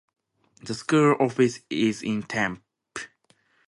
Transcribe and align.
The 0.63 0.73
school 0.73 1.15
office 1.19 1.59
is 1.69 2.01
in 2.01 2.23
Tempe. 2.23 2.63